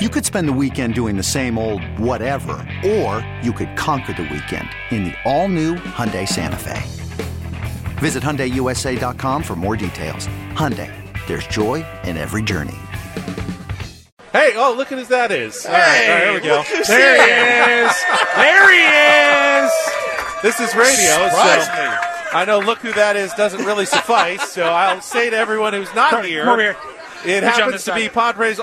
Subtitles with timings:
[0.00, 2.52] You could spend the weekend doing the same old whatever,
[2.84, 6.82] or you could conquer the weekend in the all-new Hyundai Santa Fe.
[8.00, 10.26] Visit HyundaiUSA.com for more details.
[10.52, 10.92] Hyundai,
[11.26, 12.74] there's joy in every journey.
[14.34, 15.64] Hey, oh, look at who that is.
[15.64, 16.62] All Hey, right, all right, there we go.
[16.88, 17.86] There he here.
[17.86, 18.04] is.
[18.36, 19.72] There he is.
[20.42, 21.96] This is radio, Surprised so me.
[22.34, 25.92] I know look who that is doesn't really suffice, so I'll say to everyone who's
[25.94, 26.76] not Come- here, come here.
[27.24, 28.12] it Put happens this to be side.
[28.12, 28.60] Padres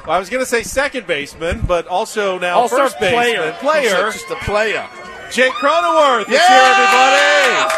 [0.00, 3.22] All-Star I was going to say second baseman, but also now All-star first baseman.
[3.22, 3.52] player.
[3.60, 4.10] Player.
[4.12, 4.88] Just a player.
[5.30, 6.48] Jake Cronenworth is Yeah!
[6.48, 7.74] here, everybody.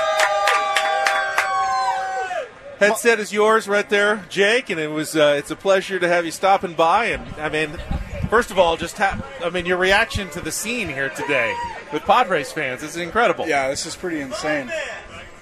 [2.79, 6.25] Headset is yours right there, Jake, and it was uh, it's a pleasure to have
[6.25, 7.07] you stopping by.
[7.07, 7.71] And I mean,
[8.29, 11.55] first of all, just ha- I mean your reaction to the scene here today
[11.93, 13.47] with Padres fans is incredible.
[13.47, 14.73] Yeah, this is pretty insane.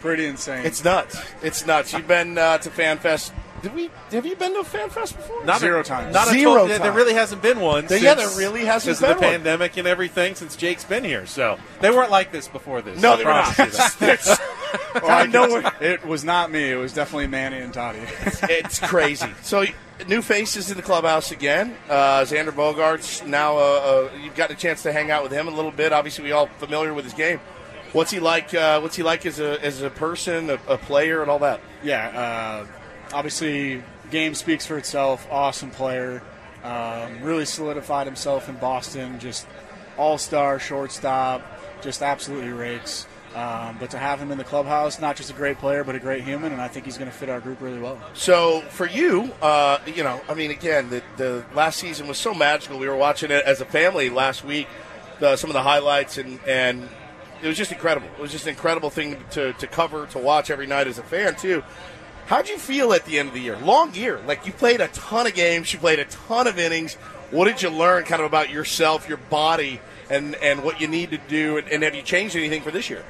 [0.01, 0.67] Pretty insane.
[0.67, 1.19] It's nuts.
[1.43, 1.95] It's nuts.
[1.95, 3.33] You've been uh, to FanFest.
[3.63, 3.91] Did we?
[4.11, 5.45] Have you been to a FanFest before?
[5.45, 6.15] Not Zero a, times.
[6.15, 7.87] Not a Zero total- There really hasn't been one.
[7.87, 9.33] There- since, yeah, there really hasn't because of the one.
[9.35, 11.27] pandemic and everything since Jake's been here.
[11.27, 13.01] So they weren't like this before this.
[13.01, 13.59] No, I they were not.
[13.59, 16.71] Well, I know it, it was not me.
[16.71, 18.01] It was definitely Manny and Toddy.
[18.43, 19.29] it's crazy.
[19.43, 19.65] So
[20.09, 21.77] new faces in the clubhouse again.
[21.89, 23.27] Uh, Xander Bogaerts.
[23.27, 25.93] Now uh, uh, you've gotten a chance to hang out with him a little bit.
[25.93, 27.41] Obviously, we all familiar with his game.
[27.93, 28.55] What's he like?
[28.55, 31.61] Uh, what's he like as a as a person, a, a player, and all that?
[31.83, 32.67] yeah, uh,
[33.13, 35.27] obviously, game speaks for itself.
[35.31, 36.23] Awesome player.
[36.63, 39.19] Um, really solidified himself in Boston.
[39.19, 39.47] Just
[39.97, 41.43] all star shortstop.
[41.83, 43.07] Just absolutely rakes.
[43.35, 46.01] Um, but to have him in the clubhouse, not just a great player, but a
[46.01, 47.97] great human, and I think he's going to fit our group really well.
[48.13, 52.35] So for you, uh, you know, I mean, again, the, the last season was so
[52.35, 52.77] magical.
[52.77, 54.67] We were watching it as a family last week,
[55.21, 56.89] the, some of the highlights, and and
[57.41, 58.09] it was just incredible.
[58.09, 61.03] It was just an incredible thing to, to cover, to watch every night as a
[61.03, 61.63] fan too.
[62.31, 63.59] How'd you feel at the end of the year?
[63.59, 66.95] Long year, like you played a ton of games, you played a ton of innings.
[67.33, 71.11] What did you learn, kind of about yourself, your body, and and what you need
[71.11, 73.05] to do, and, and have you changed anything for this year?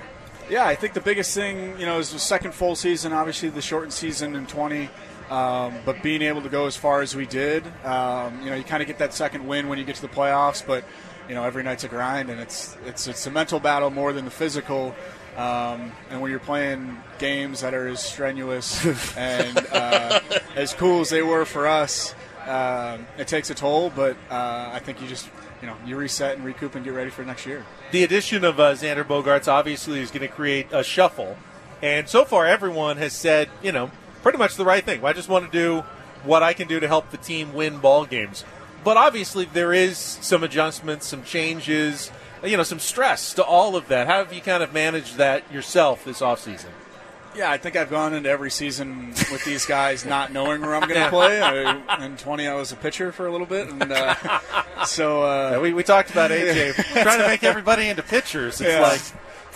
[0.49, 3.13] Yeah, I think the biggest thing, you know, is the second full season.
[3.13, 4.89] Obviously, the shortened season in 20,
[5.29, 8.65] um, but being able to go as far as we did, um, you know, you
[8.65, 10.67] kind of get that second win when you get to the playoffs.
[10.67, 10.83] But
[11.31, 14.25] you know, every night's a grind, and it's it's it's a mental battle more than
[14.25, 14.97] the physical.
[15.37, 18.85] Um, and when you're playing games that are as strenuous
[19.17, 20.19] and uh,
[20.57, 22.17] as cool as they were for us,
[22.49, 23.91] um, it takes a toll.
[23.95, 25.31] But uh, I think you just,
[25.63, 27.65] you know, you reset and recoup and get ready for next year.
[27.93, 31.37] the addition of uh, Xander Bogaerts obviously is going to create a shuffle.
[31.81, 33.93] And so far, everyone has said, you know,
[34.25, 35.05] pretty much the right thing.
[35.05, 35.85] I just want to do
[36.25, 38.45] what I can do to help the team win ball games.
[38.85, 42.11] But obviously, there is some adjustments, some changes,
[42.43, 44.07] you know, some stress to all of that.
[44.07, 46.71] How have you kind of managed that yourself this offseason?
[47.37, 50.89] Yeah, I think I've gone into every season with these guys not knowing where I'm
[50.89, 51.41] going to play.
[51.41, 54.15] I, in 20, I was a pitcher for a little bit, and uh,
[54.87, 58.61] so uh, Yeah, we, we talked about AJ trying to make everybody into pitchers.
[58.61, 58.81] It's Yeah.
[58.81, 59.01] like,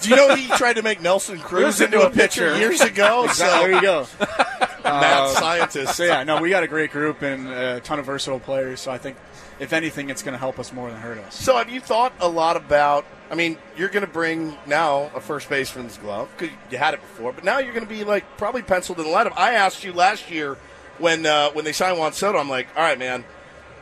[0.02, 3.26] Do you know he tried to make Nelson Cruz into a pitcher years ago?
[3.28, 4.06] So there you go.
[4.84, 5.96] Mad scientist.
[5.96, 8.80] So yeah, no, we got a great group and a ton of versatile players.
[8.80, 9.16] So I think,
[9.58, 11.34] if anything, it's going to help us more than hurt us.
[11.34, 13.04] So have you thought a lot about?
[13.30, 17.00] I mean, you're going to bring now a first baseman's glove because you had it
[17.00, 19.32] before, but now you're going to be like probably penciled in the lineup.
[19.36, 20.58] I asked you last year
[20.98, 22.38] when uh, when they signed Juan Soto.
[22.38, 23.24] I'm like, all right, man.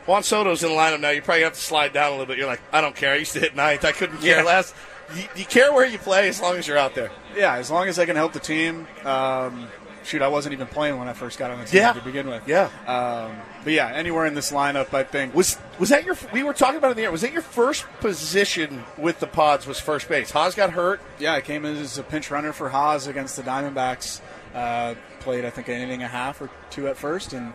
[0.05, 1.11] Juan Soto's in the lineup now.
[1.11, 2.37] You probably have to slide down a little bit.
[2.37, 3.13] You're like, I don't care.
[3.13, 3.85] I used to hit ninth.
[3.85, 4.43] I couldn't care Yeah.
[4.43, 4.73] less.
[5.15, 7.09] You, you care where you play as long as you're out there.
[7.37, 8.85] Yeah, as long as I can help the team.
[9.05, 9.67] Um,
[10.03, 11.93] shoot, I wasn't even playing when I first got on the team Yeah.
[11.93, 12.47] to begin with.
[12.47, 12.69] Yeah.
[12.87, 15.33] Um, but yeah, anywhere in this lineup, I think.
[15.33, 16.15] Was was that your?
[16.31, 17.11] We were talking about it in the air.
[17.11, 19.65] Was that your first position with the Pods?
[19.65, 20.31] Was first base?
[20.31, 21.01] Haas got hurt.
[21.19, 24.21] Yeah, I came in as a pinch runner for Haas against the Diamondbacks.
[24.53, 27.53] Uh, played, I think, an inning and a half or two at first, and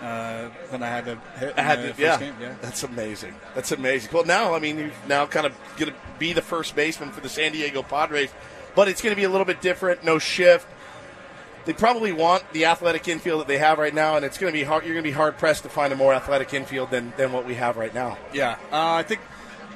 [0.00, 1.54] uh, then I had to hit.
[1.56, 2.18] I had the to, first yeah.
[2.18, 2.34] game.
[2.40, 2.54] Yeah.
[2.62, 3.34] That's amazing.
[3.54, 4.10] That's amazing.
[4.12, 7.20] Well, now I mean, you're now kind of going to be the first baseman for
[7.20, 8.30] the San Diego Padres,
[8.74, 10.02] but it's going to be a little bit different.
[10.02, 10.66] No shift.
[11.64, 14.58] They probably want the athletic infield that they have right now, and it's going to
[14.58, 14.84] be hard.
[14.84, 17.46] You're going to be hard pressed to find a more athletic infield than, than what
[17.46, 18.16] we have right now.
[18.32, 19.20] Yeah, uh, I think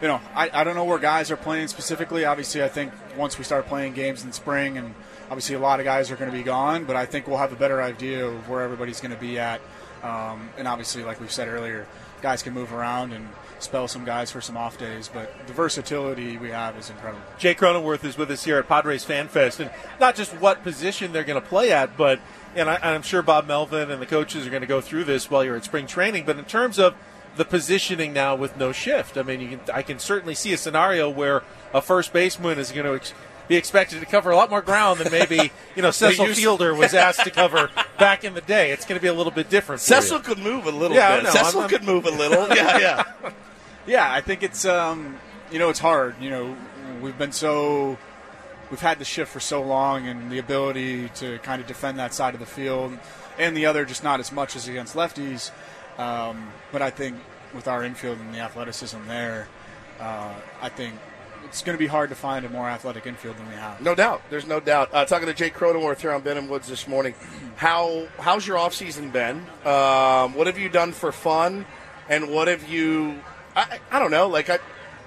[0.01, 2.25] you know I, I don't know where guys are playing specifically.
[2.25, 4.95] Obviously, I think once we start playing games in spring, and
[5.31, 7.53] obviously a lot of guys are going to be gone, but I think we'll have
[7.53, 9.61] a better idea of where everybody's going to be at.
[10.03, 11.87] Um, and obviously, like we've said earlier,
[12.23, 13.29] guys can move around and
[13.65, 17.23] spell some guys for some off days, but the versatility we have is incredible.
[17.39, 21.13] Jake Cronenworth is with us here at Padres Fan Fest, and not just what position
[21.13, 22.21] they're going to play at, but
[22.55, 25.29] and I, I'm sure Bob Melvin and the coaches are going to go through this
[25.31, 26.25] while you're at spring training.
[26.25, 26.95] But in terms of
[27.37, 30.57] the positioning now with no shift, I mean, you can, I can certainly see a
[30.57, 33.13] scenario where a first baseman is going to ex-
[33.49, 36.95] be expected to cover a lot more ground than maybe you know Cecil Fielder was
[37.07, 38.71] asked to cover back in the day.
[38.71, 39.81] It's going to be a little bit different.
[39.83, 40.23] For Cecil you.
[40.23, 41.25] could move a little Yeah, bit.
[41.25, 41.31] know.
[41.31, 42.49] Cecil I'm- I'm- could move a little.
[42.57, 43.05] Yeah, yeah.
[43.87, 45.19] Yeah, I think it's um,
[45.51, 46.17] you know it's hard.
[46.21, 46.57] You know,
[47.01, 47.99] we've been so
[48.71, 52.15] we've had the shift for so long, and the ability to kind of defend that
[52.15, 52.97] side of the field,
[53.39, 55.51] and the other just not as much as against lefties.
[55.99, 57.17] Um, but I think
[57.55, 59.49] with our infield and the athleticism there,
[60.01, 60.95] uh, I think
[61.45, 63.81] it's going to be hard to find a more athletic infield than we have.
[63.81, 64.23] No doubt.
[64.31, 64.91] There's no doubt.
[64.93, 67.15] Uh, talking to Jake Cronenworth here on Ben and Woods this morning.
[67.57, 69.47] How how's your off season been?
[69.65, 71.67] Um, what have you done for fun?
[72.09, 73.21] And what have you?
[73.57, 74.29] I, I don't know.
[74.29, 74.61] Like I, at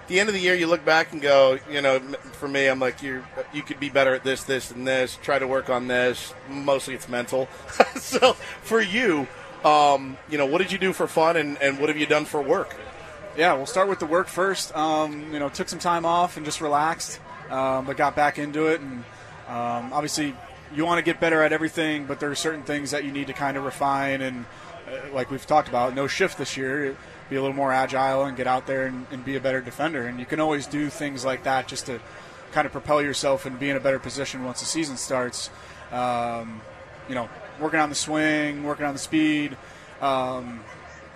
[0.07, 1.99] the end of the year, you look back and go, you know,
[2.33, 3.23] for me, I'm like, you
[3.53, 5.17] you could be better at this, this, and this.
[5.21, 6.33] Try to work on this.
[6.49, 7.49] Mostly, it's mental.
[7.95, 9.27] so for you,
[9.65, 12.25] um, you know, what did you do for fun, and, and what have you done
[12.25, 12.75] for work?
[13.38, 14.75] Yeah, we'll start with the work first.
[14.75, 18.67] Um, you know, took some time off and just relaxed, um, but got back into
[18.67, 18.81] it.
[18.81, 19.03] And
[19.47, 20.33] um, obviously,
[20.73, 23.27] you want to get better at everything, but there are certain things that you need
[23.27, 24.21] to kind of refine.
[24.21, 24.45] And
[24.88, 26.95] uh, like we've talked about, no shift this year.
[27.29, 30.07] Be a little more agile and get out there and, and be a better defender.
[30.07, 32.00] And you can always do things like that just to
[32.51, 35.50] kind of propel yourself and be in a better position once the season starts.
[35.91, 36.62] Um,
[37.09, 37.29] you know,
[37.59, 39.57] working on the swing, working on the speed.
[40.01, 40.62] Um,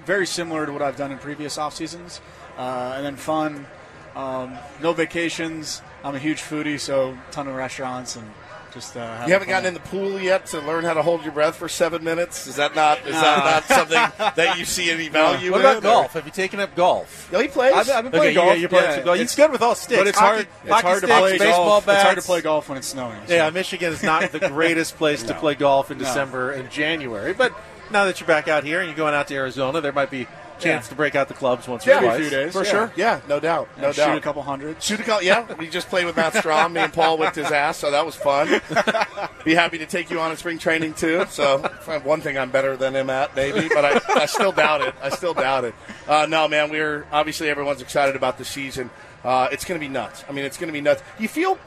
[0.05, 2.21] very similar to what I've done in previous off seasons,
[2.57, 3.67] uh, and then fun.
[4.15, 5.81] Um, no vacations.
[6.03, 8.27] I'm a huge foodie, so ton of restaurants and
[8.71, 8.95] just.
[8.97, 9.47] Uh, You haven't fun.
[9.49, 12.47] gotten in the pool yet to learn how to hold your breath for seven minutes.
[12.47, 13.95] Is that not is that not something
[14.35, 15.65] that you see any value What in?
[15.65, 16.13] about or- golf?
[16.13, 17.31] Have you taken up golf?
[17.31, 17.73] No, he plays.
[17.73, 18.57] I've, I've been playing you, golf.
[18.59, 19.15] you're playing yeah, some golf.
[19.15, 19.99] it's- It's good with all sticks.
[19.99, 20.47] but it's Hockey- hard.
[20.63, 21.85] It's hockey hard to play baseball golf.
[21.85, 21.97] bats.
[21.97, 23.19] It's hard to play golf when it's snowing.
[23.27, 23.33] so.
[23.33, 27.33] Yeah, Michigan is not the greatest place to play golf in December and January.
[27.33, 27.53] But
[27.91, 30.23] now that you're back out here and you're going out to Arizona, there might be
[30.23, 30.27] a
[30.61, 30.89] chance Yeah.
[30.89, 32.19] to break out the clubs once Yeah, or a twice.
[32.21, 32.53] few days.
[32.53, 32.69] for yeah.
[32.71, 32.93] sure.
[32.95, 34.81] Yeah, no doubt, no Yeah, shoot a couple hundred.
[34.81, 35.23] Shoot a couple.
[35.23, 36.71] Yeah, we just played with Matt Strahm.
[36.73, 38.47] Me and Paul whipped his ass, so that was fun.
[39.43, 41.25] Be happy to take you on in spring training too.
[41.29, 44.25] So if I have one thing I'm better than him at, maybe, but I, I
[44.27, 44.93] still doubt it.
[45.01, 45.75] I still doubt it.
[46.07, 48.89] Uh, no, man, we're obviously everyone's excited about the season.
[49.23, 50.23] Uh, it's going to be nuts.
[50.29, 51.01] I mean, it's going to be nuts.
[51.19, 51.57] You feel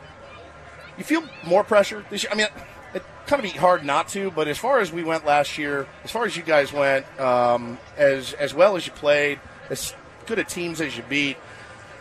[0.98, 2.32] you feel more pressure this year.
[2.32, 2.46] I mean,
[3.26, 6.10] kind of be hard not to, but as far as we went last year, as
[6.10, 9.40] far as you guys went, um, as as well as you played,
[9.70, 9.94] as
[10.26, 11.36] good at teams as you beat,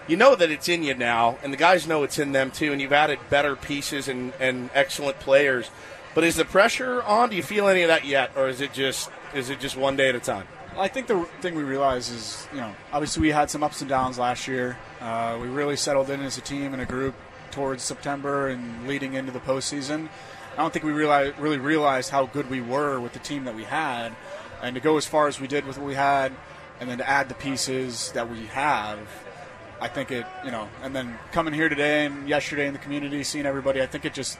[0.07, 2.71] you know that it's in you now, and the guys know it's in them too,
[2.71, 5.69] and you've added better pieces and, and excellent players.
[6.13, 7.29] But is the pressure on?
[7.29, 9.95] Do you feel any of that yet, or is it just is it just one
[9.95, 10.47] day at a time?
[10.77, 13.89] I think the thing we realize is, you know, obviously we had some ups and
[13.89, 14.77] downs last year.
[14.99, 17.13] Uh, we really settled in as a team and a group
[17.51, 20.09] towards September and leading into the postseason.
[20.53, 23.63] I don't think we really realized how good we were with the team that we
[23.63, 24.15] had,
[24.61, 26.31] and to go as far as we did with what we had,
[26.79, 28.99] and then to add the pieces that we have.
[29.81, 33.23] I think it, you know, and then coming here today and yesterday in the community,
[33.23, 34.37] seeing everybody, I think it just,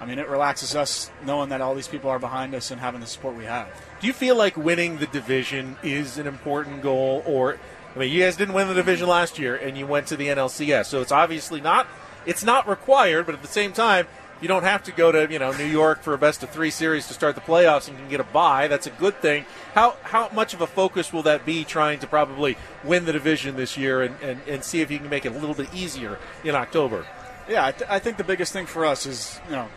[0.00, 3.00] I mean, it relaxes us knowing that all these people are behind us and having
[3.00, 3.68] the support we have.
[4.00, 7.58] Do you feel like winning the division is an important goal, or
[7.94, 10.26] I mean, you guys didn't win the division last year, and you went to the
[10.26, 11.86] NLCS, so it's obviously not
[12.26, 14.06] it's not required, but at the same time,
[14.40, 16.70] you don't have to go to you know New York for a best of three
[16.70, 18.68] series to start the playoffs and you can get a bye.
[18.68, 19.44] That's a good thing.
[19.74, 23.56] How how much of a focus will that be trying to probably win the division
[23.56, 26.18] this year and, and, and see if you can make it a little bit easier
[26.42, 27.06] in October?
[27.48, 29.68] Yeah, I, th- I think the biggest thing for us is you know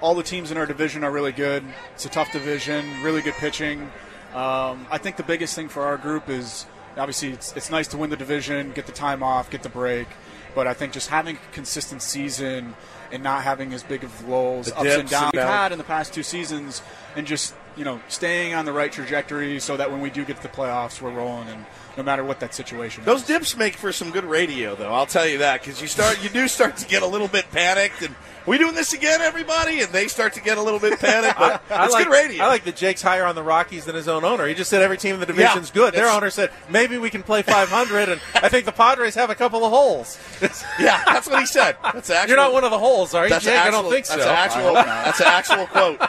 [0.00, 1.64] all the teams in our division are really good.
[1.94, 3.90] It's a tough division, really good pitching.
[4.34, 6.66] Um, I think the biggest thing for our group is
[6.96, 10.08] obviously it's, it's nice to win the division, get the time off, get the break,
[10.54, 12.74] but I think just having a consistent season
[13.12, 15.84] and not having as big of lulls, The ups and downs we've had in the
[15.84, 16.82] past two seasons,
[17.16, 20.36] and just you know staying on the right trajectory so that when we do get
[20.36, 21.64] to the playoffs, we're rolling, and
[21.96, 23.26] no matter what that situation Those is.
[23.26, 24.92] dips make for some good radio, though.
[24.92, 27.50] I'll tell you that because you start, you do start to get a little bit
[27.50, 28.14] panicked, and
[28.46, 31.38] we doing this again, everybody, and they start to get a little bit panicked.
[31.38, 32.44] But I it's like, good radio.
[32.44, 34.46] I like that Jake's higher on the Rockies than his own owner.
[34.46, 35.94] He just said every team in the division's Yeah, good.
[35.94, 39.34] Their owner said maybe we can play 500, and I think the Padres have a
[39.34, 40.18] couple of holes.
[40.80, 41.76] yeah, that's what he said.
[41.82, 43.54] That's actual, You're not one of the holes, are you, That's Jake?
[43.54, 44.16] actual, I don't think so.
[44.16, 44.74] That's an actual.
[44.74, 46.00] That's an actual quote.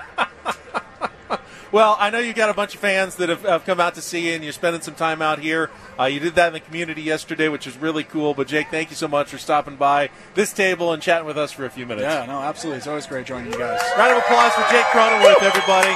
[1.71, 4.01] Well, I know you've got a bunch of fans that have, have come out to
[4.01, 5.69] see you, and you're spending some time out here.
[5.97, 8.33] Uh, you did that in the community yesterday, which is really cool.
[8.33, 11.53] But Jake, thank you so much for stopping by this table and chatting with us
[11.53, 12.03] for a few minutes.
[12.03, 12.79] Yeah, no, absolutely.
[12.79, 13.79] It's always great joining you guys.
[13.97, 15.95] Round of applause for Jake Cronenworth, everybody.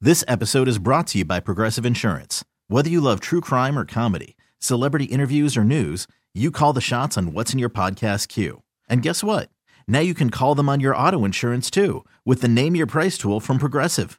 [0.00, 2.42] This episode is brought to you by Progressive Insurance.
[2.68, 7.18] Whether you love true crime or comedy, celebrity interviews or news, you call the shots
[7.18, 8.62] on what's in your podcast queue.
[8.88, 9.50] And guess what?
[9.86, 13.18] Now you can call them on your auto insurance too with the Name Your Price
[13.18, 14.18] tool from Progressive.